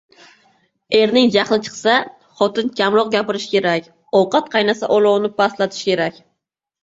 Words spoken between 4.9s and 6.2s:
olovni pastlatish kerak.